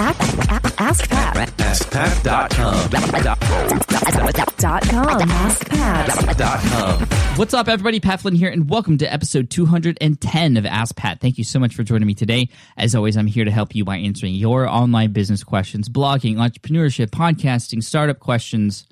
Ask 0.00 1.10
Pat. 1.10 1.36
AskPat.com. 1.58 2.90
Dot 4.56 4.82
com. 4.88 5.20
AskPat. 5.28 6.16
What's 7.36 7.52
up, 7.52 7.68
everybody? 7.68 8.00
Pat 8.00 8.22
Flynn 8.22 8.34
here, 8.34 8.48
and 8.48 8.70
welcome 8.70 8.96
to 8.96 9.12
episode 9.12 9.50
210 9.50 10.56
of 10.56 10.64
Ask 10.64 10.96
Pat. 10.96 11.20
Thank 11.20 11.36
you 11.36 11.44
so 11.44 11.58
much 11.58 11.74
for 11.74 11.82
joining 11.82 12.06
me 12.06 12.14
today. 12.14 12.48
As 12.78 12.94
always, 12.94 13.18
I'm 13.18 13.26
here 13.26 13.44
to 13.44 13.50
help 13.50 13.74
you 13.74 13.84
by 13.84 13.98
answering 13.98 14.32
your 14.32 14.66
online 14.66 15.12
business 15.12 15.44
questions, 15.44 15.90
blogging, 15.90 16.36
entrepreneurship, 16.36 17.08
podcasting, 17.08 17.84
startup 17.84 18.20
questions, 18.20 18.86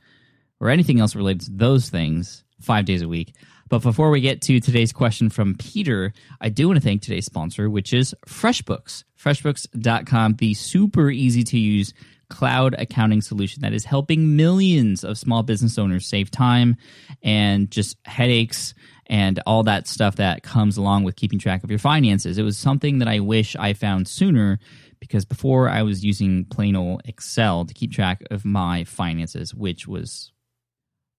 or 0.61 0.68
anything 0.68 1.00
else 1.00 1.16
related 1.16 1.40
to 1.46 1.52
those 1.52 1.88
things 1.88 2.45
five 2.61 2.84
days 2.84 3.02
a 3.02 3.09
week. 3.09 3.34
But 3.68 3.82
before 3.82 4.11
we 4.11 4.20
get 4.20 4.41
to 4.43 4.61
today's 4.61 4.93
question 4.93 5.29
from 5.29 5.54
Peter, 5.54 6.12
I 6.41 6.48
do 6.48 6.68
want 6.68 6.79
to 6.79 6.84
thank 6.84 7.02
today's 7.02 7.27
sponsor, 7.27 7.68
which 7.68 7.92
is 7.92 8.14
FreshBooks. 8.27 9.04
FreshBooks.com, 9.23 10.36
the 10.36 10.54
super 10.54 11.10
easy 11.10 11.42
to 11.45 11.59
use 11.59 11.92
cloud 12.30 12.74
accounting 12.78 13.20
solution 13.20 13.62
that 13.62 13.73
is 13.73 13.84
helping 13.84 14.36
millions 14.36 15.05
of 15.05 15.19
small 15.19 15.42
business 15.42 15.78
owners 15.78 16.06
save 16.06 16.30
time 16.30 16.77
and 17.23 17.70
just 17.70 17.97
headaches 18.05 18.75
and 19.06 19.41
all 19.47 19.62
that 19.62 19.86
stuff 19.86 20.16
that 20.16 20.42
comes 20.42 20.77
along 20.77 21.05
with 21.05 21.16
keeping 21.16 21.38
track 21.38 21.64
of 21.64 21.70
your 21.70 21.78
finances. 21.78 22.38
It 22.38 22.42
was 22.42 22.59
something 22.59 22.98
that 22.98 23.09
I 23.09 23.20
wish 23.20 23.56
I 23.56 23.72
found 23.72 24.06
sooner 24.09 24.59
because 25.00 25.25
before 25.25 25.69
I 25.69 25.83
was 25.83 26.05
using 26.05 26.45
plain 26.45 26.77
old 26.77 27.02
Excel 27.06 27.64
to 27.64 27.75
keep 27.75 27.92
track 27.92 28.22
of 28.30 28.45
my 28.45 28.84
finances, 28.84 29.55
which 29.55 29.86
was 29.86 30.33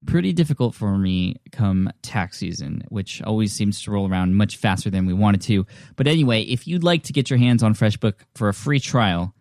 pretty 0.05 0.33
difficult 0.33 0.75
for 0.75 0.97
me 0.97 1.35
come 1.51 1.91
tax 2.01 2.37
season, 2.37 2.83
which 2.89 3.21
always 3.21 3.53
seems 3.53 3.81
to 3.83 3.91
roll 3.91 4.09
around 4.09 4.35
much 4.35 4.57
faster 4.57 4.89
than 4.89 5.05
we 5.05 5.13
wanted 5.13 5.41
to. 5.41 5.65
But 5.95 6.07
anyway, 6.07 6.43
if 6.43 6.67
you'd 6.67 6.83
like 6.83 7.03
to 7.03 7.13
get 7.13 7.29
your 7.29 7.39
hands 7.39 7.63
on 7.63 7.73
FreshBook 7.73 8.15
for 8.35 8.49
a 8.49 8.53
free 8.53 8.79
trial, 8.79 9.33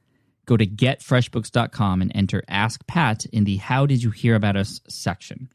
go 0.47 0.57
to 0.57 0.67
getfreshbooks.com 0.67 2.03
and 2.03 2.13
enter 2.15 2.43
Ask 2.49 2.87
Pat 2.87 3.25
in 3.27 3.45
the 3.45 3.57
How 3.57 3.87
Did 3.87 4.03
You 4.03 4.11
Hear 4.11 4.35
About 4.35 4.57
Us 4.57 4.81
section. 4.89 5.49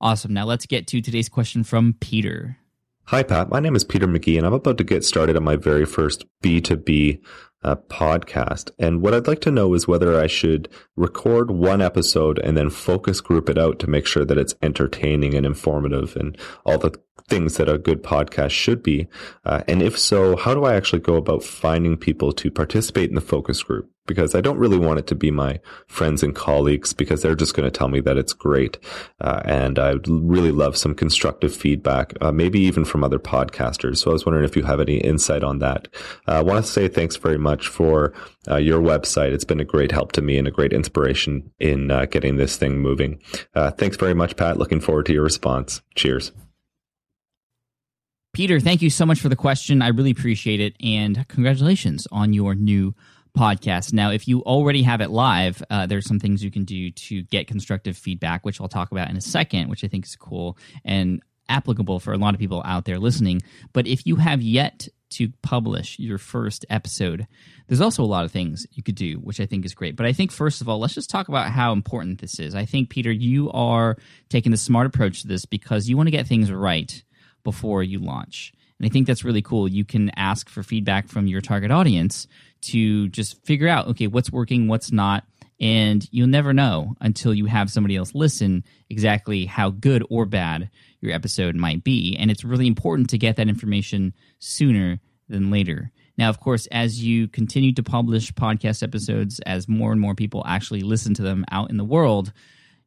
Awesome. 0.00 0.34
Now 0.34 0.44
let's 0.44 0.66
get 0.66 0.86
to 0.88 1.00
today's 1.00 1.28
question 1.28 1.62
from 1.64 1.94
Peter. 2.00 2.58
Hi, 3.04 3.22
Pat. 3.22 3.50
My 3.50 3.60
name 3.60 3.74
is 3.74 3.84
Peter 3.84 4.06
McGee, 4.06 4.36
and 4.36 4.46
I'm 4.46 4.52
about 4.52 4.78
to 4.78 4.84
get 4.84 5.04
started 5.04 5.36
on 5.36 5.44
my 5.44 5.56
very 5.56 5.84
first 5.84 6.24
B2B 6.42 7.20
uh, 7.64 7.76
podcast. 7.76 8.70
And 8.78 9.02
what 9.02 9.14
I'd 9.14 9.26
like 9.26 9.40
to 9.42 9.50
know 9.50 9.74
is 9.74 9.88
whether 9.88 10.20
I 10.20 10.26
should 10.26 10.68
record 10.96 11.50
one 11.50 11.80
episode 11.80 12.38
and 12.38 12.56
then 12.56 12.70
focus 12.70 13.20
group 13.20 13.48
it 13.48 13.58
out 13.58 13.78
to 13.80 13.90
make 13.90 14.06
sure 14.06 14.24
that 14.24 14.38
it's 14.38 14.54
entertaining 14.62 15.34
and 15.34 15.46
informative 15.46 16.16
and 16.16 16.36
all 16.64 16.78
the 16.78 16.98
things 17.28 17.56
that 17.56 17.68
a 17.68 17.78
good 17.78 18.02
podcast 18.02 18.50
should 18.50 18.82
be. 18.82 19.08
Uh, 19.44 19.62
and 19.68 19.82
if 19.82 19.98
so, 19.98 20.36
how 20.36 20.54
do 20.54 20.64
I 20.64 20.74
actually 20.74 21.00
go 21.00 21.16
about 21.16 21.42
finding 21.42 21.96
people 21.96 22.32
to 22.32 22.50
participate 22.50 23.08
in 23.08 23.14
the 23.14 23.20
focus 23.20 23.62
group? 23.62 23.88
Because 24.04 24.34
I 24.34 24.40
don't 24.40 24.58
really 24.58 24.78
want 24.78 24.98
it 24.98 25.06
to 25.08 25.14
be 25.14 25.30
my 25.30 25.60
friends 25.86 26.24
and 26.24 26.34
colleagues 26.34 26.92
because 26.92 27.22
they're 27.22 27.36
just 27.36 27.54
going 27.54 27.70
to 27.70 27.78
tell 27.78 27.86
me 27.86 28.00
that 28.00 28.18
it's 28.18 28.32
great. 28.32 28.76
Uh, 29.20 29.40
and 29.44 29.78
I 29.78 29.92
would 29.92 30.08
really 30.08 30.50
love 30.50 30.76
some 30.76 30.92
constructive 30.92 31.54
feedback, 31.54 32.12
uh, 32.20 32.32
maybe 32.32 32.58
even 32.60 32.84
from 32.84 33.04
other 33.04 33.20
podcasters. 33.20 33.98
So 33.98 34.10
I 34.10 34.14
was 34.14 34.26
wondering 34.26 34.44
if 34.44 34.56
you 34.56 34.64
have 34.64 34.80
any 34.80 34.96
insight 34.96 35.44
on 35.44 35.60
that. 35.60 35.86
Uh, 36.26 36.32
I 36.32 36.42
want 36.42 36.64
to 36.64 36.70
say 36.70 36.88
thanks 36.88 37.14
very 37.14 37.38
much 37.38 37.68
for 37.68 38.12
uh, 38.50 38.56
your 38.56 38.82
website. 38.82 39.32
It's 39.32 39.44
been 39.44 39.60
a 39.60 39.64
great 39.64 39.92
help 39.92 40.10
to 40.12 40.22
me 40.22 40.36
and 40.36 40.48
a 40.48 40.52
great 40.52 40.72
inspiration 40.72 41.52
in 41.60 41.92
uh, 41.92 42.06
getting 42.06 42.36
this 42.36 42.56
thing 42.56 42.80
moving. 42.80 43.20
thanks 43.54 43.96
very 43.96 44.14
much, 44.14 44.36
Pat. 44.36 44.58
Looking 44.58 44.80
forward 44.80 45.06
to 45.06 45.12
your 45.12 45.22
response. 45.22 45.80
Cheers. 45.94 46.32
Peter, 48.32 48.60
thank 48.60 48.80
you 48.80 48.88
so 48.88 49.04
much 49.04 49.20
for 49.20 49.28
the 49.28 49.36
question. 49.36 49.82
I 49.82 49.88
really 49.88 50.10
appreciate 50.10 50.58
it. 50.58 50.74
And 50.82 51.28
congratulations 51.28 52.08
on 52.10 52.32
your 52.32 52.54
new 52.54 52.94
podcast. 53.36 53.92
Now, 53.92 54.10
if 54.10 54.26
you 54.26 54.40
already 54.44 54.82
have 54.84 55.02
it 55.02 55.10
live, 55.10 55.62
uh, 55.68 55.84
there's 55.84 56.06
some 56.06 56.18
things 56.18 56.42
you 56.42 56.50
can 56.50 56.64
do 56.64 56.90
to 56.92 57.22
get 57.24 57.46
constructive 57.46 57.94
feedback, 57.94 58.46
which 58.46 58.58
I'll 58.58 58.68
talk 58.68 58.90
about 58.90 59.10
in 59.10 59.18
a 59.18 59.20
second, 59.20 59.68
which 59.68 59.84
I 59.84 59.88
think 59.88 60.06
is 60.06 60.16
cool 60.16 60.56
and 60.82 61.22
applicable 61.50 62.00
for 62.00 62.14
a 62.14 62.16
lot 62.16 62.32
of 62.32 62.40
people 62.40 62.62
out 62.64 62.86
there 62.86 62.98
listening. 62.98 63.42
But 63.74 63.86
if 63.86 64.06
you 64.06 64.16
have 64.16 64.40
yet 64.40 64.88
to 65.10 65.30
publish 65.42 65.98
your 65.98 66.16
first 66.16 66.64
episode, 66.70 67.26
there's 67.68 67.82
also 67.82 68.02
a 68.02 68.06
lot 68.06 68.24
of 68.24 68.32
things 68.32 68.66
you 68.72 68.82
could 68.82 68.94
do, 68.94 69.16
which 69.16 69.40
I 69.40 69.46
think 69.46 69.66
is 69.66 69.74
great. 69.74 69.94
But 69.94 70.06
I 70.06 70.14
think, 70.14 70.32
first 70.32 70.62
of 70.62 70.70
all, 70.70 70.78
let's 70.78 70.94
just 70.94 71.10
talk 71.10 71.28
about 71.28 71.50
how 71.50 71.72
important 71.72 72.22
this 72.22 72.40
is. 72.40 72.54
I 72.54 72.64
think, 72.64 72.88
Peter, 72.88 73.12
you 73.12 73.50
are 73.50 73.98
taking 74.30 74.52
the 74.52 74.58
smart 74.58 74.86
approach 74.86 75.20
to 75.20 75.28
this 75.28 75.44
because 75.44 75.86
you 75.86 75.98
want 75.98 76.06
to 76.06 76.12
get 76.12 76.26
things 76.26 76.50
right 76.50 77.02
before 77.44 77.82
you 77.82 77.98
launch. 77.98 78.52
And 78.78 78.86
I 78.86 78.92
think 78.92 79.06
that's 79.06 79.24
really 79.24 79.42
cool. 79.42 79.68
You 79.68 79.84
can 79.84 80.10
ask 80.16 80.48
for 80.48 80.62
feedback 80.62 81.08
from 81.08 81.26
your 81.26 81.40
target 81.40 81.70
audience 81.70 82.26
to 82.62 83.08
just 83.08 83.44
figure 83.44 83.68
out, 83.68 83.88
okay, 83.88 84.06
what's 84.06 84.32
working, 84.32 84.68
what's 84.68 84.90
not. 84.92 85.24
And 85.60 86.06
you'll 86.10 86.26
never 86.26 86.52
know 86.52 86.96
until 87.00 87.32
you 87.32 87.46
have 87.46 87.70
somebody 87.70 87.94
else 87.94 88.14
listen 88.14 88.64
exactly 88.90 89.46
how 89.46 89.70
good 89.70 90.04
or 90.10 90.26
bad 90.26 90.68
your 91.00 91.12
episode 91.12 91.54
might 91.54 91.84
be. 91.84 92.16
And 92.16 92.30
it's 92.30 92.42
really 92.42 92.66
important 92.66 93.10
to 93.10 93.18
get 93.18 93.36
that 93.36 93.48
information 93.48 94.14
sooner 94.40 94.98
than 95.28 95.50
later. 95.52 95.92
Now, 96.18 96.28
of 96.28 96.40
course, 96.40 96.66
as 96.72 97.02
you 97.02 97.28
continue 97.28 97.72
to 97.74 97.82
publish 97.82 98.32
podcast 98.32 98.82
episodes, 98.82 99.40
as 99.40 99.68
more 99.68 99.92
and 99.92 100.00
more 100.00 100.14
people 100.14 100.42
actually 100.46 100.80
listen 100.80 101.14
to 101.14 101.22
them 101.22 101.44
out 101.50 101.70
in 101.70 101.76
the 101.76 101.84
world, 101.84 102.32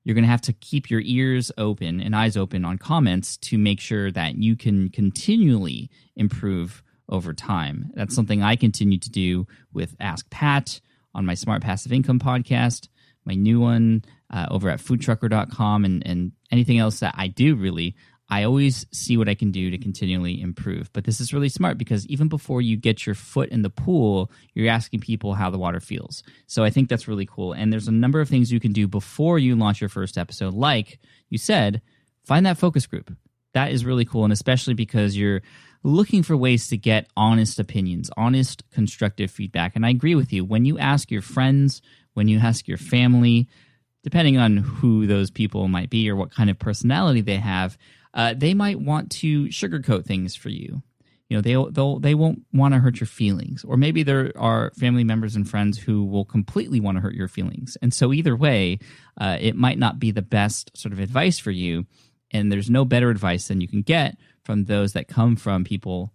you're 0.06 0.14
going 0.14 0.24
to 0.24 0.30
have 0.30 0.42
to 0.42 0.54
keep 0.54 0.90
your 0.90 1.02
ears 1.04 1.52
open 1.58 2.00
and 2.00 2.16
eyes 2.16 2.38
open 2.38 2.64
on 2.64 2.78
comments 2.78 3.36
to 3.38 3.58
make 3.58 3.82
sure 3.82 4.12
that 4.12 4.36
you 4.36 4.56
can 4.56 4.90
continually 4.90 5.90
improve 6.16 6.84
over 7.10 7.34
time. 7.34 7.92
That's 7.96 8.16
something 8.16 8.42
I 8.42 8.56
continue 8.56 9.00
to 9.00 9.10
do 9.10 9.48
with 9.74 9.96
Ask 10.00 10.30
Pat 10.30 10.80
on 11.14 11.26
my 11.26 11.34
Smart 11.34 11.64
Passive 11.64 11.92
Income 11.92 12.20
podcast, 12.20 12.88
my 13.26 13.34
new 13.34 13.60
one 13.60 14.04
uh, 14.32 14.46
over 14.52 14.70
at 14.70 14.80
foodtrucker.com, 14.80 15.86
and, 15.86 16.06
and 16.06 16.32
anything 16.52 16.78
else 16.78 17.00
that 17.00 17.16
I 17.18 17.28
do 17.28 17.56
really. 17.56 17.96
I 18.30 18.44
always 18.44 18.88
see 18.92 19.18
what 19.18 19.30
I 19.30 19.36
can 19.36 19.52
do 19.52 19.70
to 19.70 19.78
continually 19.78 20.42
improve. 20.42 20.92
But 20.94 21.04
this 21.04 21.22
is 21.22 21.34
really 21.34 21.50
smart 21.50 21.78
because 21.78 22.08
even 22.08 22.28
before 22.28 22.62
you 22.62 22.76
get 22.76 23.06
your 23.06 23.14
foot 23.14 23.50
in 23.50 23.62
the 23.62 23.70
pool, 23.70 24.32
you're 24.54 24.70
asking 24.70 25.02
people 25.02 25.36
how 25.36 25.52
the 25.52 25.60
water 25.60 25.80
feels. 25.80 26.24
So 26.48 26.64
I 26.64 26.72
think 26.72 26.90
that's 26.90 27.08
really 27.08 27.28
cool. 27.28 27.54
And 27.54 27.72
there's 27.72 27.88
a 27.88 27.92
number 27.92 28.22
of 28.22 28.30
things 28.30 28.52
you 28.52 28.60
can 28.60 28.74
do 28.74 28.88
before 28.88 29.38
you 29.38 29.56
launch 29.56 29.80
your 29.80 29.90
first 29.90 30.18
episode. 30.18 30.54
Like 30.54 31.00
you 31.30 31.38
said, 31.38 31.82
find 32.24 32.46
that 32.46 32.58
focus 32.58 32.88
group. 32.88 33.16
That 33.54 33.72
is 33.72 33.86
really 33.86 34.06
cool. 34.06 34.24
And 34.24 34.34
especially 34.34 34.74
because 34.74 35.16
you're 35.16 35.42
looking 35.84 36.24
for 36.24 36.36
ways 36.36 36.68
to 36.70 36.78
get 36.78 37.08
honest 37.16 37.60
opinions, 37.60 38.10
honest, 38.18 38.64
constructive 38.72 39.30
feedback. 39.30 39.76
And 39.76 39.86
I 39.86 39.92
agree 39.92 40.16
with 40.16 40.34
you. 40.34 40.44
When 40.44 40.66
you 40.66 40.80
ask 40.80 41.12
your 41.12 41.22
friends, 41.22 41.82
when 42.16 42.28
you 42.28 42.40
ask 42.40 42.68
your 42.68 42.80
family, 42.80 43.48
depending 44.04 44.38
on 44.38 44.58
who 44.58 45.06
those 45.06 45.30
people 45.30 45.68
might 45.68 45.92
be 45.92 46.10
or 46.10 46.16
what 46.16 46.32
kind 46.32 46.50
of 46.50 46.58
personality 46.58 47.22
they 47.22 47.38
have, 47.38 47.78
uh, 48.16 48.34
they 48.36 48.54
might 48.54 48.80
want 48.80 49.12
to 49.12 49.46
sugarcoat 49.46 50.06
things 50.06 50.36
for 50.36 50.50
you. 50.50 50.82
You 51.30 51.38
know, 51.38 51.42
they 51.42 51.72
they'll 51.72 52.00
they 52.00 52.14
won't 52.14 52.44
want 52.54 52.74
to 52.74 52.80
hurt 52.80 53.00
your 53.00 53.08
feelings, 53.08 53.64
or 53.64 53.78
maybe 53.78 54.04
there 54.04 54.32
are 54.36 54.72
family 54.78 55.04
members 55.04 55.36
and 55.36 55.50
friends 55.50 55.78
who 55.78 56.06
will 56.06 56.26
completely 56.26 56.80
want 56.80 56.98
to 56.98 57.02
hurt 57.02 57.16
your 57.16 57.28
feelings. 57.28 57.78
And 57.82 57.94
so 57.94 58.14
either 58.14 58.36
way, 58.36 58.80
uh, 59.20 59.38
it 59.40 59.56
might 59.56 59.80
not 59.80 60.00
be 60.00 60.12
the 60.12 60.22
best 60.22 60.76
sort 60.78 60.94
of 60.94 61.00
advice 61.00 61.40
for 61.40 61.52
you. 61.52 61.86
And 62.32 62.52
there's 62.52 62.70
no 62.70 62.86
better 62.86 63.10
advice 63.10 63.48
than 63.48 63.62
you 63.62 63.68
can 63.68 63.82
get 63.82 64.18
from 64.44 64.66
those 64.66 64.94
that 64.94 65.08
come 65.08 65.36
from 65.36 65.64
people 65.64 66.14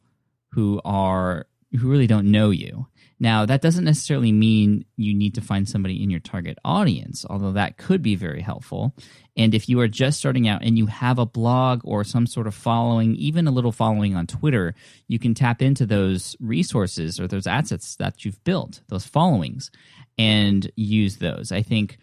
who 0.53 0.81
are 0.85 1.47
who 1.79 1.89
really 1.89 2.07
don't 2.07 2.31
know 2.31 2.51
you. 2.51 2.87
Now, 3.23 3.45
that 3.45 3.61
doesn't 3.61 3.85
necessarily 3.85 4.33
mean 4.33 4.87
you 4.97 5.13
need 5.13 5.35
to 5.35 5.43
find 5.43 5.69
somebody 5.69 6.03
in 6.03 6.09
your 6.09 6.21
target 6.21 6.59
audience, 6.65 7.27
although 7.29 7.53
that 7.53 7.77
could 7.77 8.01
be 8.03 8.15
very 8.15 8.41
helpful. 8.41 8.95
And 9.37 9.55
if 9.55 9.69
you 9.69 9.79
are 9.81 9.89
just 9.89 10.19
starting 10.19 10.49
out 10.49 10.63
and 10.65 10.79
you 10.79 10.87
have 10.87 11.19
a 11.19 11.27
blog 11.27 11.83
or 11.85 12.03
some 12.03 12.27
sort 12.27 12.47
of 12.47 12.55
following, 12.55 13.15
even 13.17 13.47
a 13.47 13.51
little 13.51 13.73
following 13.73 14.17
on 14.17 14.27
Twitter, 14.27 14.75
you 15.07 15.19
can 15.19 15.35
tap 15.35 15.61
into 15.61 15.85
those 15.85 16.35
resources 16.41 17.21
or 17.21 17.29
those 17.29 17.47
assets 17.47 17.97
that 17.97 18.25
you've 18.25 18.43
built, 18.43 18.81
those 18.89 19.07
followings, 19.07 19.71
and 20.19 20.71
use 20.77 21.17
those. 21.17 21.53
I 21.53 21.63
think 21.63 21.99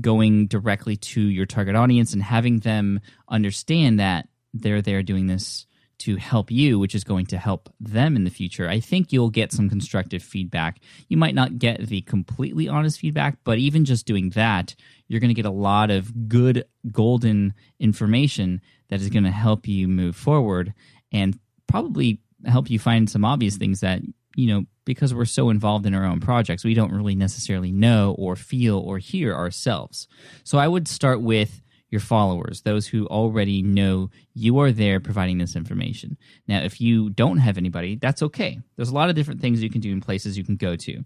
going 0.00 0.48
directly 0.48 0.96
to 0.96 1.20
your 1.20 1.46
target 1.46 1.76
audience 1.76 2.12
and 2.12 2.22
having 2.22 2.60
them 2.60 3.00
understand 3.28 4.00
that 4.00 4.28
they're 4.52 4.82
there 4.82 5.02
doing 5.02 5.26
this 5.26 5.66
to 5.98 6.16
help 6.16 6.50
you, 6.50 6.78
which 6.78 6.94
is 6.94 7.04
going 7.04 7.26
to 7.26 7.38
help 7.38 7.72
them 7.80 8.16
in 8.16 8.24
the 8.24 8.30
future, 8.30 8.68
I 8.68 8.80
think 8.80 9.12
you'll 9.12 9.30
get 9.30 9.52
some 9.52 9.68
constructive 9.68 10.22
feedback. 10.22 10.80
You 11.08 11.16
might 11.16 11.34
not 11.34 11.58
get 11.58 11.86
the 11.86 12.02
completely 12.02 12.68
honest 12.68 13.00
feedback, 13.00 13.38
but 13.44 13.58
even 13.58 13.84
just 13.84 14.06
doing 14.06 14.30
that, 14.30 14.74
you're 15.08 15.20
going 15.20 15.28
to 15.28 15.34
get 15.34 15.46
a 15.46 15.50
lot 15.50 15.90
of 15.90 16.28
good, 16.28 16.64
golden 16.90 17.54
information 17.80 18.60
that 18.88 19.00
is 19.00 19.10
going 19.10 19.24
to 19.24 19.30
help 19.30 19.66
you 19.66 19.88
move 19.88 20.16
forward 20.16 20.72
and 21.12 21.38
probably 21.66 22.20
help 22.46 22.70
you 22.70 22.78
find 22.78 23.10
some 23.10 23.24
obvious 23.24 23.56
things 23.56 23.80
that, 23.80 24.00
you 24.36 24.46
know, 24.46 24.64
because 24.84 25.12
we're 25.12 25.24
so 25.24 25.50
involved 25.50 25.84
in 25.84 25.94
our 25.94 26.04
own 26.04 26.20
projects, 26.20 26.64
we 26.64 26.74
don't 26.74 26.92
really 26.92 27.14
necessarily 27.14 27.72
know 27.72 28.14
or 28.18 28.36
feel 28.36 28.78
or 28.78 28.98
hear 28.98 29.34
ourselves. 29.34 30.08
So 30.44 30.58
I 30.58 30.68
would 30.68 30.88
start 30.88 31.20
with 31.20 31.60
your 31.90 32.00
followers, 32.00 32.62
those 32.62 32.86
who 32.86 33.06
already 33.06 33.62
know 33.62 34.10
you 34.34 34.58
are 34.58 34.72
there 34.72 35.00
providing 35.00 35.38
this 35.38 35.56
information. 35.56 36.18
Now, 36.46 36.60
if 36.62 36.80
you 36.80 37.10
don't 37.10 37.38
have 37.38 37.56
anybody, 37.56 37.96
that's 37.96 38.22
okay. 38.22 38.60
There's 38.76 38.90
a 38.90 38.94
lot 38.94 39.08
of 39.08 39.14
different 39.14 39.40
things 39.40 39.62
you 39.62 39.70
can 39.70 39.80
do 39.80 39.92
in 39.92 40.00
places 40.00 40.36
you 40.36 40.44
can 40.44 40.56
go 40.56 40.76
to. 40.76 41.04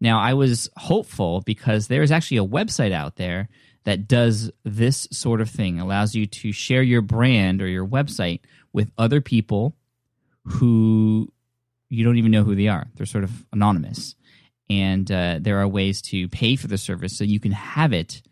Now, 0.00 0.18
I 0.20 0.34
was 0.34 0.68
hopeful 0.76 1.42
because 1.42 1.88
there 1.88 2.02
is 2.02 2.12
actually 2.12 2.38
a 2.38 2.46
website 2.46 2.92
out 2.92 3.16
there 3.16 3.48
that 3.84 4.08
does 4.08 4.50
this 4.64 5.06
sort 5.12 5.40
of 5.40 5.48
thing, 5.48 5.78
allows 5.78 6.14
you 6.14 6.26
to 6.26 6.52
share 6.52 6.82
your 6.82 7.02
brand 7.02 7.62
or 7.62 7.68
your 7.68 7.86
website 7.86 8.40
with 8.72 8.90
other 8.98 9.20
people 9.20 9.76
who 10.44 11.32
you 11.88 12.04
don't 12.04 12.18
even 12.18 12.32
know 12.32 12.42
who 12.42 12.56
they 12.56 12.68
are. 12.68 12.88
They're 12.94 13.06
sort 13.06 13.24
of 13.24 13.44
anonymous. 13.52 14.14
And 14.68 15.10
uh, 15.10 15.38
there 15.40 15.60
are 15.60 15.68
ways 15.68 16.02
to 16.02 16.28
pay 16.28 16.56
for 16.56 16.66
the 16.66 16.78
service 16.78 17.16
so 17.16 17.24
you 17.24 17.38
can 17.38 17.52
have 17.52 17.92
it 17.92 18.22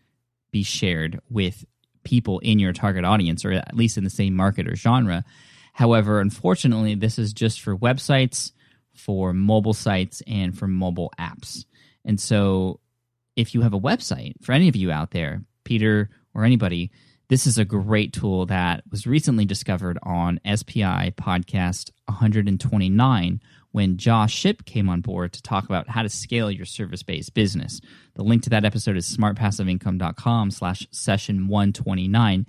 be 0.51 0.63
shared 0.63 1.19
with 1.29 1.65
people 2.05 2.39
in 2.39 2.59
your 2.59 2.71
target 2.71 3.03
audience 3.03 3.43
or 3.43 3.51
at 3.51 3.75
least 3.75 3.97
in 3.97 4.05
the 4.05 4.09
same 4.09 4.33
market 4.35 4.67
or 4.67 4.75
genre. 4.75 5.25
However, 5.73 6.21
unfortunately, 6.21 6.95
this 6.95 7.19
is 7.19 7.33
just 7.33 7.59
for 7.59 7.75
websites, 7.75 8.53
for 8.93 9.33
mobile 9.33 9.73
sites, 9.73 10.23
and 10.25 10.57
for 10.57 10.67
mobile 10.67 11.11
apps. 11.19 11.65
And 12.05 12.19
so, 12.19 12.79
if 13.35 13.53
you 13.53 13.61
have 13.61 13.73
a 13.73 13.79
website, 13.79 14.41
for 14.41 14.53
any 14.53 14.69
of 14.69 14.77
you 14.77 14.91
out 14.91 15.11
there, 15.11 15.43
Peter 15.65 16.09
or 16.33 16.45
anybody, 16.45 16.91
this 17.27 17.45
is 17.45 17.57
a 17.57 17.65
great 17.65 18.13
tool 18.13 18.45
that 18.45 18.83
was 18.89 19.05
recently 19.05 19.43
discovered 19.43 19.99
on 20.03 20.39
SPI 20.45 21.11
podcast 21.17 21.91
129 22.05 23.41
when 23.71 23.97
Josh 23.97 24.33
Shipp 24.33 24.65
came 24.65 24.87
on 24.87 25.01
board 25.01 25.33
to 25.33 25.41
talk 25.41 25.65
about 25.65 25.89
how 25.89 26.01
to 26.01 26.09
scale 26.09 26.49
your 26.49 26.65
service-based 26.65 27.33
business. 27.33 27.81
The 28.13 28.23
link 28.23 28.43
to 28.43 28.49
that 28.51 28.63
episode 28.63 28.95
is 28.95 29.17
smartpassiveincome.com 29.17 30.51
slash 30.51 30.87
session 30.91 31.47
129. 31.47 32.45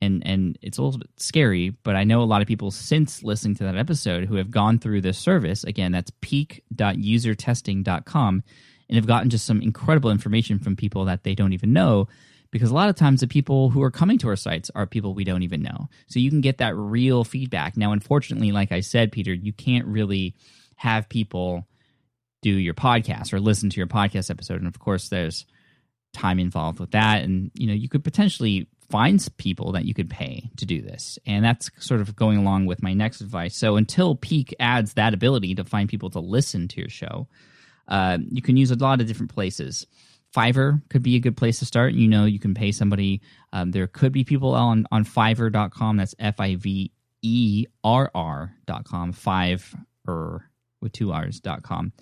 And 0.00 0.26
and 0.26 0.56
it's 0.62 0.78
a 0.78 0.82
little 0.82 0.98
bit 0.98 1.10
scary, 1.16 1.68
but 1.70 1.94
I 1.94 2.04
know 2.04 2.22
a 2.22 2.24
lot 2.24 2.40
of 2.42 2.48
people 2.48 2.72
since 2.72 3.22
listening 3.22 3.54
to 3.56 3.64
that 3.64 3.76
episode 3.76 4.24
who 4.24 4.36
have 4.36 4.50
gone 4.50 4.78
through 4.78 5.02
this 5.02 5.18
service. 5.18 5.62
Again, 5.62 5.92
that's 5.92 6.10
peek.usertesting.com 6.20 8.42
and 8.88 8.96
have 8.96 9.06
gotten 9.06 9.30
just 9.30 9.46
some 9.46 9.62
incredible 9.62 10.10
information 10.10 10.58
from 10.58 10.74
people 10.76 11.04
that 11.04 11.22
they 11.22 11.36
don't 11.36 11.52
even 11.52 11.72
know. 11.72 12.08
Because 12.52 12.70
a 12.70 12.74
lot 12.74 12.90
of 12.90 12.96
times 12.96 13.20
the 13.20 13.26
people 13.26 13.70
who 13.70 13.82
are 13.82 13.90
coming 13.90 14.18
to 14.18 14.28
our 14.28 14.36
sites 14.36 14.70
are 14.74 14.86
people 14.86 15.14
we 15.14 15.24
don't 15.24 15.42
even 15.42 15.62
know. 15.62 15.88
So 16.06 16.20
you 16.20 16.30
can 16.30 16.42
get 16.42 16.58
that 16.58 16.76
real 16.76 17.24
feedback. 17.24 17.76
Now, 17.76 17.92
unfortunately, 17.92 18.52
like 18.52 18.70
I 18.70 18.80
said, 18.80 19.10
Peter, 19.10 19.32
you 19.32 19.52
can't 19.52 19.86
really 19.86 20.36
have 20.76 21.08
people 21.08 21.66
do 22.42 22.50
your 22.50 22.74
podcast 22.74 23.32
or 23.32 23.40
listen 23.40 23.70
to 23.70 23.78
your 23.78 23.86
podcast 23.86 24.30
episode. 24.30 24.58
And 24.58 24.66
of 24.66 24.78
course, 24.78 25.08
there's 25.08 25.46
time 26.12 26.38
involved 26.38 26.78
with 26.78 26.90
that. 26.90 27.22
And, 27.22 27.50
you 27.54 27.66
know, 27.66 27.72
you 27.72 27.88
could 27.88 28.04
potentially 28.04 28.68
find 28.90 29.26
people 29.38 29.72
that 29.72 29.86
you 29.86 29.94
could 29.94 30.10
pay 30.10 30.50
to 30.58 30.66
do 30.66 30.82
this. 30.82 31.18
And 31.24 31.42
that's 31.42 31.70
sort 31.78 32.02
of 32.02 32.14
going 32.14 32.36
along 32.36 32.66
with 32.66 32.82
my 32.82 32.92
next 32.92 33.22
advice. 33.22 33.56
So 33.56 33.76
until 33.76 34.14
Peek 34.14 34.54
adds 34.60 34.92
that 34.94 35.14
ability 35.14 35.54
to 35.54 35.64
find 35.64 35.88
people 35.88 36.10
to 36.10 36.20
listen 36.20 36.68
to 36.68 36.80
your 36.80 36.90
show, 36.90 37.28
uh, 37.88 38.18
you 38.30 38.42
can 38.42 38.58
use 38.58 38.70
a 38.70 38.76
lot 38.76 39.00
of 39.00 39.06
different 39.06 39.34
places. 39.34 39.86
Fiverr 40.34 40.82
could 40.88 41.02
be 41.02 41.16
a 41.16 41.20
good 41.20 41.36
place 41.36 41.58
to 41.58 41.66
start. 41.66 41.92
You 41.92 42.08
know, 42.08 42.24
you 42.24 42.38
can 42.38 42.54
pay 42.54 42.72
somebody. 42.72 43.20
Um, 43.52 43.70
there 43.70 43.86
could 43.86 44.12
be 44.12 44.24
people 44.24 44.54
on, 44.54 44.86
on 44.90 45.04
Fiverr.com. 45.04 45.96
That's 45.96 46.14
F 46.18 46.40
I 46.40 46.56
V 46.56 46.90
E 47.22 47.66
R 47.84 48.10
R.com. 48.14 49.12
Five 49.12 49.74
or 50.06 50.48
with 50.80 50.92
two 50.92 51.12
R's.com. 51.12 51.92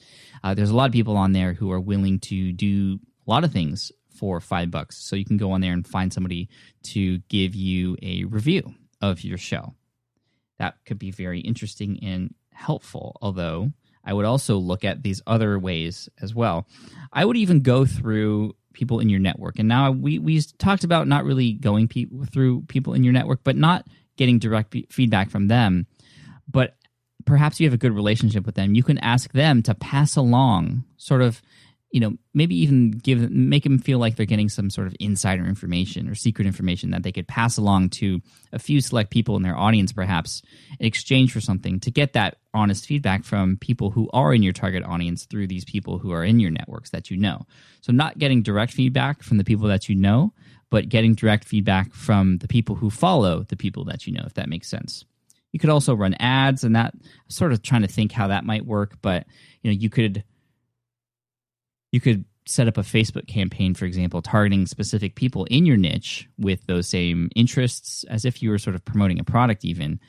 Uh, 0.43 0.55
there's 0.55 0.71
a 0.71 0.77
lot 0.77 0.87
of 0.87 0.93
people 0.93 1.17
on 1.17 1.33
there 1.33 1.53
who 1.53 1.71
are 1.71 1.81
willing 1.81 2.19
to 2.21 2.53
do 2.53 2.99
a 3.27 3.31
lot 3.31 3.45
of 3.45 3.53
things 3.53 3.93
for 4.09 4.41
five 4.41 4.71
bucks. 4.71 4.97
So 4.99 5.17
you 5.17 5.25
can 5.25 5.37
go 5.37 5.53
on 5.53 5.61
there 5.61 5.73
and 5.73 5.87
find 5.87 6.13
somebody 6.13 6.49
to 6.85 7.19
give 7.29 7.55
you 7.55 7.97
a 8.03 8.25
review 8.25 8.75
of 9.01 9.23
your 9.23 9.39
show. 9.39 9.75
That 10.59 10.77
could 10.85 10.99
be 10.99 11.11
very 11.11 11.41
interesting 11.41 12.01
and 12.03 12.35
helpful, 12.53 13.17
although 13.23 13.73
I 14.05 14.13
would 14.13 14.25
also 14.25 14.57
look 14.57 14.85
at 14.85 15.03
these 15.03 15.23
other 15.27 15.59
ways 15.59 16.09
as 16.21 16.35
well. 16.35 16.67
I 17.13 17.25
would 17.25 17.37
even 17.37 17.61
go 17.61 17.85
through 17.85 18.55
people 18.73 19.01
in 19.01 19.09
your 19.09 19.21
network. 19.21 19.59
And 19.59 19.69
now 19.69 19.91
we, 19.91 20.19
we 20.19 20.41
talked 20.59 20.85
about 20.85 21.09
not 21.09 21.25
really 21.25 21.53
going 21.53 21.89
pe- 21.89 22.07
through 22.33 22.63
people 22.63 22.95
in 22.95 23.05
your 23.05 23.13
network, 23.13 23.41
but 23.45 23.57
not 23.57 23.87
getting 24.17 24.39
direct 24.39 24.75
feedback 24.91 25.31
from 25.31 25.49
them, 25.49 25.87
but 26.49 26.77
perhaps 27.25 27.61
you 27.61 27.67
have 27.67 27.75
a 27.75 27.79
good 27.79 27.95
relationship 27.95 28.47
with 28.47 28.55
them, 28.55 28.75
you 28.75 28.83
can 28.83 28.99
ask 28.99 29.33
them 29.33 29.63
to 29.63 29.75
pass 29.75 30.17
along 30.17 30.85
sort 30.97 31.23
of 31.23 31.43
you 31.91 32.01
know 32.01 32.13
maybe 32.35 32.55
even 32.55 32.91
give 32.91 33.31
make 33.31 33.65
them 33.65 33.79
feel 33.79 33.99
like 33.99 34.17
they're 34.17 34.27
getting 34.27 34.49
some 34.49 34.71
sort 34.71 34.87
of 34.87 34.95
insider 35.01 35.45
information 35.45 36.09
or 36.09 36.15
secret 36.15 36.47
information 36.47 36.91
that 36.91 37.03
they 37.03 37.13
could 37.13 37.27
pass 37.27 37.57
along 37.57 37.89
to 37.89 38.21
a 38.53 38.59
few 38.59 38.81
select 38.81 39.11
people 39.11 39.37
in 39.37 39.43
their 39.43 39.57
audience 39.57 39.93
perhaps 39.93 40.43
in 40.79 40.87
exchange 40.87 41.33
for 41.33 41.41
something 41.41 41.81
to 41.81 41.91
get 41.91 42.13
that 42.13 42.37
honest 42.55 42.87
feedback 42.87 43.25
from 43.25 43.57
people 43.57 43.91
who 43.91 44.09
are 44.13 44.33
in 44.33 44.43
your 44.43 44.53
target 44.53 44.85
audience 44.85 45.25
through 45.27 45.47
these 45.47 45.65
people 45.65 45.99
who 45.99 46.13
are 46.13 46.25
in 46.25 46.41
your 46.41 46.51
networks 46.51 46.91
that 46.91 47.11
you 47.11 47.17
know 47.17 47.47
so 47.81 47.93
not 47.93 48.19
getting 48.19 48.43
direct 48.43 48.73
feedback 48.73 49.23
from 49.23 49.39
the 49.39 49.45
people 49.45 49.69
that 49.69 49.89
you 49.89 49.95
know 49.95 50.33
but 50.71 50.89
getting 50.89 51.15
direct 51.15 51.45
feedback 51.45 51.93
from 51.93 52.39
the 52.39 52.49
people 52.49 52.77
who 52.77 52.91
follow 52.91 53.43
the 53.45 53.57
people 53.57 53.85
that 53.85 54.07
you 54.07 54.13
know 54.13 54.23
if 54.25 54.35
that 54.35 54.49
makes 54.49 54.69
sense 54.69 55.05
you 55.53 55.59
could 55.59 55.71
also 55.71 55.95
run 55.95 56.15
ads, 56.21 56.65
and 56.65 56.77
that 56.77 56.95
sort 57.29 57.53
of 57.53 57.63
trying 57.63 57.83
to 57.83 57.89
think 57.89 58.13
how 58.13 58.29
that 58.29 58.45
might 58.45 58.65
work. 58.65 58.99
But 59.03 59.27
you 59.63 59.71
know, 59.71 59.77
you 59.77 59.91
could 59.91 60.25
you 61.93 62.01
could 62.01 62.25
set 62.47 62.69
up 62.69 62.79
a 62.79 62.83
Facebook 62.83 63.27
campaign, 63.27 63.75
for 63.75 63.85
example, 63.85 64.23
targeting 64.23 64.67
specific 64.67 65.15
people 65.15 65.45
in 65.47 65.67
your 65.67 65.77
niche 65.77 66.29
with 66.39 66.67
those 66.67 66.89
same 66.89 67.31
interests, 67.37 68.05
as 68.05 68.25
if 68.25 68.43
you 68.43 68.51
were 68.51 68.59
sort 68.59 68.77
of 68.77 68.85
promoting 68.85 69.21
a 69.21 69.25
product, 69.25 69.65
even. 69.65 70.01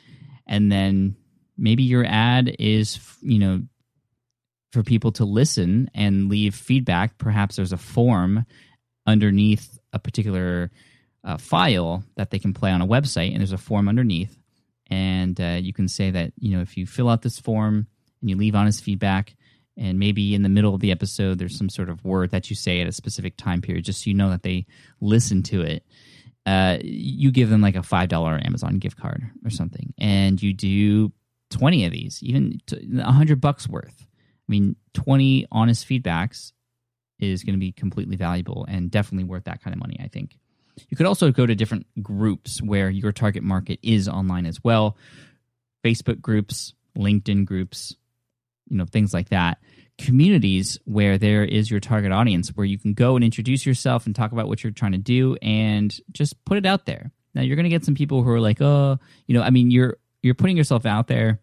And 0.46 0.70
then 0.72 1.16
maybe 1.56 1.82
your 1.82 2.04
ad 2.04 2.56
is, 2.58 2.98
you 3.20 3.38
know, 3.38 3.62
for 4.72 4.82
people 4.82 5.12
to 5.12 5.24
listen 5.24 5.90
and 5.94 6.28
leave 6.28 6.54
feedback. 6.54 7.18
Perhaps 7.18 7.56
there's 7.56 7.72
a 7.72 7.78
form 7.78 8.46
underneath 9.06 9.78
a 9.92 9.98
particular 9.98 10.70
uh, 11.24 11.36
file 11.36 12.02
that 12.16 12.30
they 12.30 12.38
can 12.38 12.54
play 12.54 12.70
on 12.70 12.80
a 12.80 12.86
website, 12.86 13.30
and 13.30 13.40
there's 13.40 13.52
a 13.52 13.58
form 13.58 13.88
underneath 13.88 14.36
and 14.92 15.40
uh, 15.40 15.58
you 15.58 15.72
can 15.72 15.88
say 15.88 16.10
that 16.10 16.32
you 16.38 16.54
know 16.54 16.62
if 16.62 16.76
you 16.76 16.86
fill 16.86 17.08
out 17.08 17.22
this 17.22 17.38
form 17.38 17.86
and 18.20 18.30
you 18.30 18.36
leave 18.36 18.54
honest 18.54 18.84
feedback 18.84 19.34
and 19.76 19.98
maybe 19.98 20.34
in 20.34 20.42
the 20.42 20.48
middle 20.48 20.74
of 20.74 20.80
the 20.80 20.90
episode 20.90 21.38
there's 21.38 21.56
some 21.56 21.68
sort 21.68 21.88
of 21.88 22.04
word 22.04 22.30
that 22.30 22.50
you 22.50 22.56
say 22.56 22.80
at 22.80 22.86
a 22.86 22.92
specific 22.92 23.36
time 23.36 23.60
period 23.60 23.84
just 23.84 24.04
so 24.04 24.10
you 24.10 24.14
know 24.14 24.30
that 24.30 24.42
they 24.42 24.66
listen 25.00 25.42
to 25.42 25.62
it. 25.62 25.84
Uh, 26.44 26.78
you 26.82 27.30
give 27.30 27.50
them 27.50 27.60
like 27.60 27.76
a 27.76 27.82
five 27.82 28.08
dollar 28.08 28.40
amazon 28.44 28.78
gift 28.78 28.98
card 28.98 29.22
or 29.44 29.50
something 29.50 29.94
and 29.98 30.42
you 30.42 30.52
do 30.52 31.12
20 31.50 31.84
of 31.84 31.92
these 31.92 32.20
even 32.22 32.60
a 32.72 33.04
100 33.04 33.40
bucks 33.40 33.68
worth. 33.68 34.06
I 34.48 34.48
mean 34.48 34.76
20 34.94 35.46
honest 35.52 35.88
feedbacks 35.88 36.52
is 37.18 37.44
going 37.44 37.54
to 37.54 37.60
be 37.60 37.72
completely 37.72 38.16
valuable 38.16 38.66
and 38.68 38.90
definitely 38.90 39.24
worth 39.24 39.44
that 39.44 39.62
kind 39.62 39.74
of 39.74 39.80
money 39.80 39.96
i 40.00 40.08
think. 40.08 40.38
You 40.88 40.96
could 40.96 41.06
also 41.06 41.30
go 41.30 41.46
to 41.46 41.54
different 41.54 41.86
groups 42.02 42.62
where 42.62 42.90
your 42.90 43.12
target 43.12 43.42
market 43.42 43.78
is 43.82 44.08
online 44.08 44.46
as 44.46 44.62
well. 44.64 44.96
Facebook 45.84 46.20
groups, 46.20 46.74
LinkedIn 46.96 47.44
groups, 47.44 47.96
you 48.72 48.78
know, 48.78 48.86
things 48.86 49.12
like 49.12 49.28
that. 49.28 49.58
Communities 49.98 50.78
where 50.84 51.18
there 51.18 51.44
is 51.44 51.70
your 51.70 51.78
target 51.78 52.10
audience, 52.10 52.48
where 52.48 52.64
you 52.64 52.78
can 52.78 52.94
go 52.94 53.14
and 53.14 53.24
introduce 53.24 53.66
yourself 53.66 54.06
and 54.06 54.16
talk 54.16 54.32
about 54.32 54.48
what 54.48 54.64
you're 54.64 54.72
trying 54.72 54.92
to 54.92 54.98
do 54.98 55.36
and 55.42 55.94
just 56.10 56.42
put 56.46 56.56
it 56.56 56.64
out 56.64 56.86
there. 56.86 57.12
Now 57.34 57.42
you're 57.42 57.56
going 57.56 57.64
to 57.64 57.70
get 57.70 57.84
some 57.84 57.94
people 57.94 58.22
who 58.22 58.30
are 58.30 58.40
like, 58.40 58.60
"Oh, 58.60 58.98
you 59.26 59.34
know, 59.34 59.42
I 59.42 59.50
mean, 59.50 59.70
you're 59.70 59.98
you're 60.22 60.34
putting 60.34 60.56
yourself 60.56 60.86
out 60.86 61.06
there, 61.06 61.40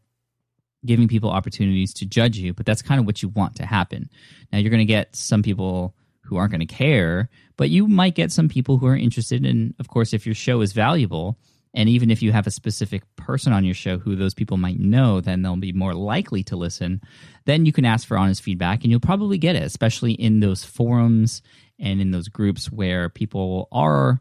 giving 0.83 1.07
people 1.07 1.29
opportunities 1.29 1.93
to 1.95 2.05
judge 2.05 2.37
you, 2.37 2.53
but 2.53 2.65
that's 2.65 2.81
kind 2.81 2.99
of 2.99 3.05
what 3.05 3.21
you 3.21 3.29
want 3.29 3.55
to 3.57 3.65
happen." 3.65 4.09
Now 4.51 4.57
you're 4.57 4.71
going 4.71 4.79
to 4.79 4.85
get 4.85 5.15
some 5.15 5.43
people 5.43 5.95
who 6.21 6.37
aren't 6.37 6.51
going 6.51 6.67
to 6.67 6.73
care, 6.73 7.29
but 7.57 7.69
you 7.69 7.87
might 7.87 8.15
get 8.15 8.31
some 8.31 8.49
people 8.49 8.79
who 8.79 8.87
are 8.87 8.97
interested. 8.97 9.45
And 9.45 9.75
of 9.79 9.87
course, 9.87 10.13
if 10.13 10.25
your 10.25 10.35
show 10.35 10.61
is 10.61 10.73
valuable, 10.73 11.37
and 11.73 11.87
even 11.87 12.09
if 12.09 12.21
you 12.21 12.31
have 12.31 12.47
a 12.47 12.51
specific 12.51 13.03
person 13.15 13.53
on 13.53 13.63
your 13.63 13.75
show 13.75 13.97
who 13.97 14.15
those 14.15 14.33
people 14.33 14.57
might 14.57 14.79
know, 14.79 15.21
then 15.21 15.41
they'll 15.41 15.55
be 15.55 15.71
more 15.71 15.93
likely 15.93 16.43
to 16.43 16.55
listen. 16.55 17.01
Then 17.45 17.65
you 17.65 17.71
can 17.71 17.85
ask 17.85 18.07
for 18.07 18.17
honest 18.17 18.41
feedback, 18.41 18.83
and 18.83 18.91
you'll 18.91 18.99
probably 18.99 19.37
get 19.37 19.55
it, 19.55 19.63
especially 19.63 20.13
in 20.13 20.39
those 20.39 20.63
forums 20.63 21.41
and 21.79 22.01
in 22.01 22.11
those 22.11 22.27
groups 22.27 22.71
where 22.71 23.09
people 23.09 23.67
are 23.71 24.19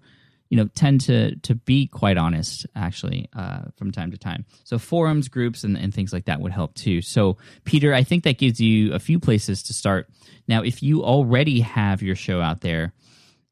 you 0.48 0.56
know 0.56 0.66
tend 0.74 1.02
to 1.02 1.36
to 1.36 1.54
be 1.54 1.86
quite 1.86 2.16
honest 2.16 2.66
actually 2.74 3.28
uh, 3.34 3.62
from 3.76 3.92
time 3.92 4.10
to 4.10 4.18
time. 4.18 4.44
So 4.64 4.78
forums 4.78 5.28
groups 5.28 5.64
and, 5.64 5.76
and 5.76 5.92
things 5.92 6.12
like 6.12 6.26
that 6.26 6.40
would 6.40 6.52
help 6.52 6.74
too. 6.74 7.02
So 7.02 7.36
peter 7.64 7.92
i 7.94 8.02
think 8.02 8.24
that 8.24 8.38
gives 8.38 8.60
you 8.60 8.94
a 8.94 8.98
few 8.98 9.18
places 9.18 9.62
to 9.64 9.74
start. 9.74 10.08
Now 10.46 10.62
if 10.62 10.82
you 10.82 11.04
already 11.04 11.60
have 11.60 12.02
your 12.02 12.16
show 12.16 12.40
out 12.40 12.60
there 12.60 12.92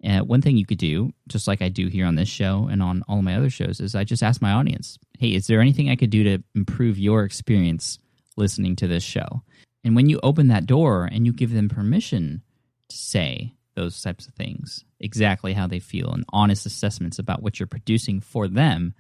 uh, 0.07 0.21
one 0.21 0.41
thing 0.41 0.57
you 0.57 0.67
could 0.67 0.79
do, 0.79 1.13
just 1.27 1.49
like 1.49 1.61
I 1.61 1.69
do 1.69 1.89
here 1.89 2.07
on 2.07 2.15
this 2.15 2.29
show 2.29 2.69
and 2.71 2.83
on 2.83 3.03
all 3.09 3.23
my 3.23 3.35
other 3.35 3.51
shows, 3.51 3.81
is 3.81 3.95
I 3.95 4.05
just 4.05 4.23
ask 4.23 4.41
my 4.41 4.53
audience, 4.53 4.99
hey, 5.19 5.35
is 5.35 5.47
there 5.47 5.61
anything 5.61 5.91
I 5.91 5.97
could 5.97 6.11
do 6.11 6.23
to 6.25 6.43
improve 6.55 6.99
your 6.99 7.25
experience 7.25 7.99
listening 8.37 8.77
to 8.77 8.87
this 8.87 9.03
show? 9.03 9.43
And 9.83 9.97
when 9.97 10.09
you 10.09 10.21
open 10.23 10.49
that 10.49 10.67
door 10.67 11.09
and 11.11 11.27
you 11.27 11.33
give 11.33 11.53
them 11.53 11.69
permission 11.69 12.43
to 12.89 12.97
say 12.97 13.55
those 13.75 14.01
types 14.01 14.27
of 14.27 14.35
things, 14.35 14.85
exactly 15.01 15.53
how 15.53 15.67
they 15.67 15.81
feel, 15.81 16.13
and 16.13 16.25
honest 16.31 16.67
assessments 16.67 17.19
about 17.19 17.43
what 17.43 17.59
you're 17.59 17.67
producing 17.67 18.21
for 18.21 18.49
them, 18.49 18.95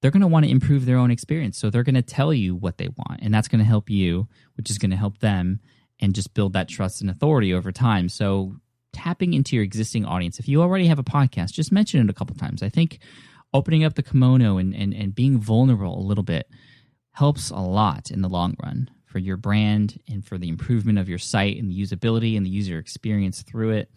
they're 0.00 0.10
going 0.10 0.22
to 0.22 0.26
want 0.26 0.44
to 0.44 0.50
improve 0.50 0.86
their 0.86 0.98
own 0.98 1.10
experience. 1.10 1.58
So 1.58 1.70
they're 1.70 1.82
going 1.82 1.94
to 1.94 2.02
tell 2.02 2.32
you 2.32 2.54
what 2.54 2.78
they 2.78 2.88
want, 2.88 3.20
and 3.22 3.32
that's 3.32 3.48
going 3.48 3.60
to 3.60 3.64
help 3.64 3.90
you, 3.90 4.28
which 4.56 4.70
is 4.70 4.78
going 4.78 4.90
to 4.90 4.96
help 4.96 5.18
them 5.18 5.60
and 6.00 6.14
just 6.14 6.34
build 6.34 6.54
that 6.54 6.68
trust 6.68 7.00
and 7.00 7.10
authority 7.10 7.54
over 7.54 7.70
time. 7.70 8.08
So 8.08 8.56
tapping 8.92 9.34
into 9.34 9.56
your 9.56 9.64
existing 9.64 10.04
audience. 10.04 10.38
If 10.38 10.48
you 10.48 10.62
already 10.62 10.86
have 10.86 10.98
a 10.98 11.04
podcast, 11.04 11.52
just 11.52 11.72
mention 11.72 12.00
it 12.00 12.10
a 12.10 12.14
couple 12.14 12.36
times. 12.36 12.62
I 12.62 12.68
think 12.68 12.98
opening 13.54 13.84
up 13.84 13.94
the 13.94 14.02
kimono 14.02 14.58
and, 14.58 14.74
and, 14.74 14.94
and 14.94 15.14
being 15.14 15.38
vulnerable 15.38 15.98
a 15.98 16.06
little 16.06 16.24
bit 16.24 16.48
helps 17.12 17.50
a 17.50 17.56
lot 17.56 18.10
in 18.10 18.22
the 18.22 18.28
long 18.28 18.56
run 18.62 18.90
for 19.04 19.18
your 19.18 19.36
brand 19.36 20.00
and 20.08 20.24
for 20.24 20.38
the 20.38 20.48
improvement 20.48 20.98
of 20.98 21.08
your 21.08 21.18
site 21.18 21.58
and 21.58 21.70
the 21.70 21.78
usability 21.78 22.36
and 22.36 22.46
the 22.46 22.50
user 22.50 22.78
experience 22.78 23.42
through 23.42 23.70
it. 23.70 23.90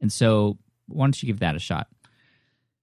And 0.00 0.12
so, 0.12 0.58
why 0.86 1.04
don't 1.04 1.22
you 1.22 1.26
give 1.26 1.40
that 1.40 1.56
a 1.56 1.58
shot? 1.58 1.88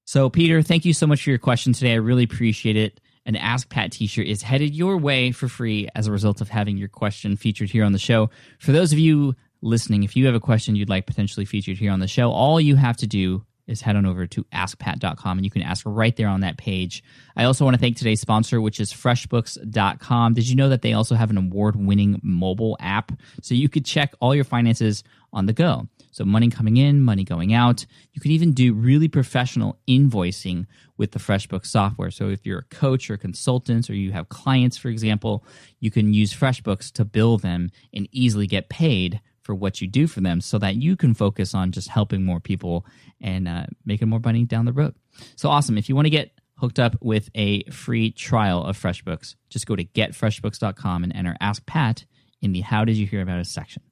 So, 0.06 0.30
Peter, 0.30 0.62
thank 0.62 0.86
you 0.86 0.94
so 0.94 1.08
much 1.08 1.24
for 1.24 1.30
your 1.30 1.40
question 1.40 1.74
today. 1.74 1.94
I 1.94 1.96
really 1.96 2.24
appreciate 2.24 2.76
it. 2.76 3.00
An 3.26 3.36
Ask 3.36 3.70
Pat 3.70 3.92
t 3.92 4.08
shirt 4.08 4.28
is 4.28 4.42
headed 4.42 4.74
your 4.74 4.98
way 4.98 5.34
for 5.34 5.50
free 5.50 5.90
as 5.96 6.08
a 6.08 6.14
result 6.14 6.40
of 6.40 6.48
having 6.48 6.78
your 6.78 6.88
question 6.88 7.36
featured 7.36 7.70
here 7.70 7.84
on 7.84 7.92
the 7.92 8.00
show. 8.00 8.30
For 8.60 8.72
those 8.72 8.94
of 8.94 9.00
you 9.00 9.36
listening, 9.62 10.04
if 10.04 10.16
you 10.16 10.26
have 10.26 10.36
a 10.36 10.40
question 10.40 10.76
you'd 10.76 10.90
like 10.90 11.06
potentially 11.06 11.46
featured 11.46 11.78
here 11.78 11.92
on 11.92 12.00
the 12.00 12.08
show, 12.08 12.32
all 12.32 12.60
you 12.60 12.76
have 12.76 12.98
to 12.98 13.08
do 13.08 13.46
is 13.68 13.82
head 13.82 13.96
on 13.96 14.06
over 14.06 14.26
to 14.26 14.44
askpat.com 14.46 15.38
and 15.38 15.46
you 15.46 15.52
can 15.52 15.62
ask 15.62 15.86
right 15.86 16.16
there 16.16 16.30
on 16.30 16.42
that 16.42 16.58
page. 16.58 17.04
I 17.36 17.44
also 17.44 17.66
want 17.66 17.76
to 17.76 17.80
thank 17.80 17.98
today's 17.98 18.22
sponsor, 18.22 18.62
which 18.62 18.80
is 18.80 18.94
freshbooks.com. 18.94 20.34
Did 20.34 20.48
you 20.48 20.56
know 20.56 20.70
that 20.70 20.82
they 20.82 20.94
also 20.94 21.16
have 21.16 21.30
an 21.30 21.38
award 21.38 21.76
winning 21.76 22.20
mobile 22.24 22.78
app? 22.80 23.12
So 23.42 23.54
you 23.54 23.70
could 23.70 23.86
check 23.86 24.14
all 24.20 24.34
your 24.34 24.46
finances 24.46 25.04
on 25.34 25.46
the 25.46 25.54
go. 25.54 25.88
So 26.12 26.24
money 26.26 26.50
coming 26.50 26.78
in, 26.78 27.02
money 27.02 27.24
going 27.24 27.54
out. 27.54 27.86
You 28.14 28.22
can 28.22 28.32
even 28.32 28.54
do 28.54 28.74
really 28.74 29.08
professional 29.08 29.78
invoicing 29.88 30.66
with 30.98 31.12
the 31.12 31.20
FreshBooks 31.20 31.68
software. 31.68 32.10
So 32.10 32.30
if 32.30 32.46
you're 32.46 32.60
a 32.60 32.76
coach 32.76 33.12
or 33.12 33.18
consultant 33.18 33.90
or 33.90 33.94
you 33.94 34.14
have 34.14 34.30
clients, 34.30 34.78
for 34.78 34.88
example, 34.88 35.46
you 35.80 35.92
can 35.92 36.14
use 36.14 36.34
FreshBooks 36.34 36.92
to 36.94 37.06
bill 37.06 37.38
them 37.38 37.70
and 37.94 38.08
easily 38.12 38.48
get 38.48 38.70
paid 38.70 39.22
for 39.48 39.56
what 39.56 39.80
you 39.80 39.88
do 39.88 40.08
for 40.08 40.20
them 40.20 40.42
so 40.42 40.60
that 40.60 40.76
you 40.76 40.98
can 40.98 41.14
focus 41.14 41.56
on 41.56 41.72
just 41.72 41.88
helping 41.88 42.26
more 42.26 42.42
people 42.42 42.86
and 43.22 43.48
uh, 43.48 43.66
making 43.86 44.10
more 44.10 44.20
money 44.20 44.44
down 44.44 44.66
the 44.66 44.74
road. 44.74 44.94
So 45.38 45.48
awesome. 45.50 45.78
If 45.78 45.88
you 45.88 45.96
want 45.96 46.06
to 46.06 46.12
get 46.12 46.32
hooked 46.58 46.80
up 46.80 46.98
with 47.02 47.30
a 47.34 47.64
free 47.70 48.12
trial 48.12 48.62
of 48.66 48.78
FreshBooks, 48.78 49.36
just 49.50 49.66
go 49.66 49.78
to 49.78 49.86
getfreshbooks.com 49.86 51.06
and 51.06 51.16
enter 51.16 51.38
Ask 51.40 51.66
Pat 51.66 52.04
in 52.42 52.52
the 52.52 52.60
How 52.60 52.84
Did 52.84 52.98
You 52.98 53.08
Hear 53.08 53.22
About 53.22 53.40
Us 53.40 53.50
section. 53.50 53.84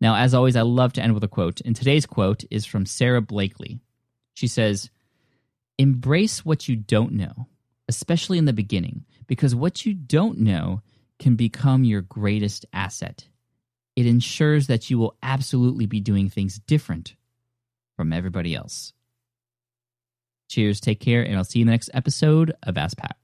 Now, 0.00 0.16
as 0.16 0.34
always, 0.34 0.56
I 0.56 0.62
love 0.62 0.92
to 0.94 1.02
end 1.02 1.14
with 1.14 1.22
a 1.22 1.28
quote, 1.28 1.60
and 1.60 1.76
today's 1.76 2.04
quote 2.04 2.42
is 2.50 2.66
from 2.66 2.84
Sara 2.84 3.20
Blakely. 3.20 3.78
She 4.34 4.48
says, 4.48 4.90
Embrace 5.78 6.44
what 6.44 6.68
you 6.68 6.74
don't 6.74 7.12
know, 7.12 7.46
especially 7.88 8.38
in 8.38 8.46
the 8.46 8.52
beginning, 8.52 9.04
because 9.28 9.54
what 9.54 9.86
you 9.86 9.94
don't 9.94 10.38
know 10.38 10.82
can 11.20 11.36
become 11.36 11.84
your 11.84 12.00
greatest 12.00 12.66
asset 12.72 13.28
it 13.96 14.06
ensures 14.06 14.66
that 14.68 14.90
you 14.90 14.98
will 14.98 15.16
absolutely 15.22 15.86
be 15.86 16.00
doing 16.00 16.28
things 16.28 16.58
different 16.58 17.16
from 17.96 18.12
everybody 18.12 18.54
else. 18.54 18.92
Cheers, 20.48 20.80
take 20.80 21.00
care, 21.00 21.22
and 21.22 21.36
I'll 21.36 21.44
see 21.44 21.60
you 21.60 21.64
in 21.64 21.66
the 21.66 21.72
next 21.72 21.90
episode 21.94 22.52
of 22.62 22.76
Ask 22.76 22.96
Pat. 22.96 23.19